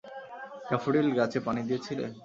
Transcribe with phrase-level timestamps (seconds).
[0.69, 2.05] Daffodil গাছে পানি দিয়েছিলে?